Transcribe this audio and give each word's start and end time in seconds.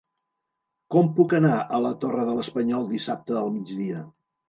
Com 0.95 1.11
puc 1.19 1.35
anar 1.41 1.53
a 1.79 1.83
la 1.85 1.93
Torre 2.07 2.27
de 2.33 2.37
l'Espanyol 2.41 2.91
dissabte 2.97 3.41
al 3.47 3.57
migdia? 3.63 4.07